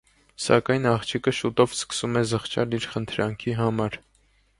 Սակայն 0.43 0.85
աղջիկը 0.91 1.33
շուտով 1.39 1.75
սկսում 1.75 2.17
է 2.21 2.23
զղջալ 2.31 2.73
իր 2.79 2.87
խնդրանքի 2.95 3.55
համար։ 3.61 3.99